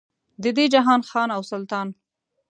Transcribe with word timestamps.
د 0.43 0.45
دې 0.57 0.65
جهان 0.73 1.01
خان 1.09 1.29
او 1.35 1.41
سلطان. 1.51 1.87